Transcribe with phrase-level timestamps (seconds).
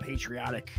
[0.00, 0.70] patriotic,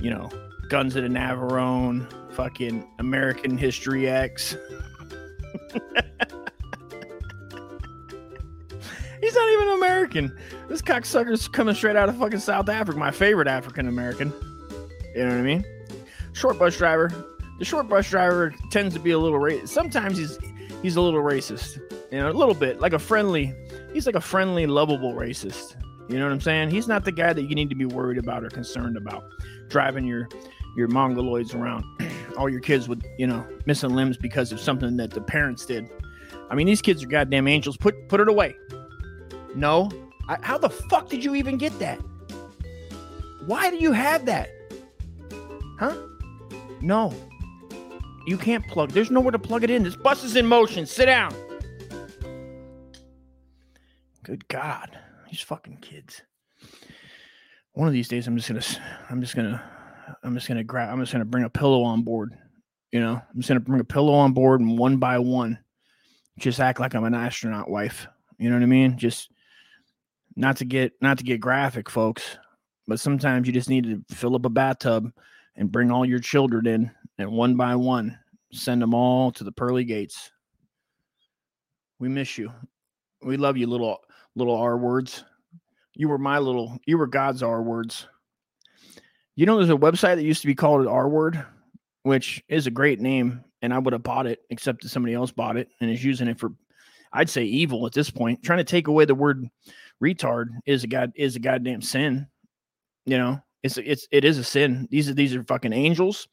[0.00, 0.30] you know,
[0.68, 4.56] Guns of the Navarone, fucking American History X.
[9.20, 10.38] He's not even American.
[10.68, 14.32] This cocksucker's coming straight out of fucking South Africa, my favorite African American.
[15.14, 15.64] You know what I mean?
[16.32, 17.12] Short bus driver.
[17.58, 19.68] The short bus driver tends to be a little racist.
[19.68, 20.38] Sometimes he's
[20.82, 21.80] he's a little racist.
[22.12, 23.52] You know, a little bit, like a friendly.
[23.92, 25.74] He's like a friendly, lovable racist.
[26.08, 26.70] You know what I'm saying?
[26.70, 29.24] He's not the guy that you need to be worried about or concerned about
[29.68, 30.28] driving your
[30.76, 31.84] your mongoloids around,
[32.38, 35.88] all your kids with you know missing limbs because of something that the parents did.
[36.50, 37.76] I mean, these kids are goddamn angels.
[37.76, 38.54] Put put it away.
[39.54, 39.90] No,
[40.28, 41.98] I, how the fuck did you even get that?
[43.46, 44.50] Why do you have that?
[45.78, 45.96] Huh?
[46.80, 47.14] No,
[48.26, 48.92] you can't plug.
[48.92, 49.82] There's nowhere to plug it in.
[49.82, 50.86] This bus is in motion.
[50.86, 51.34] Sit down.
[54.22, 54.98] Good God,
[55.30, 56.22] these fucking kids.
[57.72, 58.62] One of these days, I'm just gonna,
[59.10, 59.62] I'm just gonna,
[60.22, 62.36] I'm just gonna grab, I'm just gonna bring a pillow on board.
[62.92, 65.58] You know, I'm just gonna bring a pillow on board and one by one,
[66.38, 68.06] just act like I'm an astronaut wife.
[68.38, 68.96] You know what I mean?
[68.98, 69.30] Just
[70.36, 72.38] not to get, not to get graphic, folks,
[72.86, 75.12] but sometimes you just need to fill up a bathtub
[75.56, 78.18] and bring all your children in, and one by one,
[78.52, 80.30] send them all to the pearly gates.
[81.98, 82.52] We miss you.
[83.22, 83.98] We love you, little
[84.34, 85.24] little R words.
[85.94, 88.06] You were my little, you were God's R words.
[89.34, 91.44] You know, there's a website that used to be called R word,
[92.02, 95.32] which is a great name, and I would have bought it, except that somebody else
[95.32, 96.52] bought it and is using it for,
[97.12, 98.42] I'd say, evil at this point.
[98.42, 99.48] Trying to take away the word
[100.02, 102.26] retard is a god is a goddamn sin.
[103.06, 104.86] You know, it's it's it is a sin.
[104.90, 106.28] These are these are fucking angels,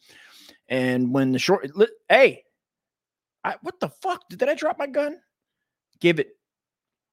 [0.68, 1.70] and when the short,
[2.10, 2.44] hey,
[3.44, 5.20] I what the fuck did did I drop my gun?
[6.00, 6.35] Give it.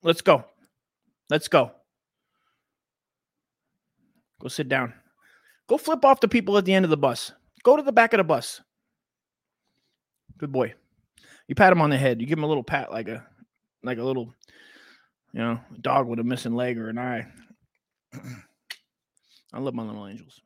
[0.02, 0.44] Let's go.
[1.30, 1.70] Let's go.
[4.40, 4.94] Go sit down.
[5.68, 7.32] Go flip off the people at the end of the bus.
[7.62, 8.60] Go to the back of the bus.
[10.38, 10.74] Good boy.
[11.46, 12.20] You pat him on the head.
[12.20, 13.24] You give him a little pat like a
[13.84, 14.34] like a little,
[15.32, 17.26] you know, dog with a missing leg or an eye.
[19.52, 20.40] I love my little angels.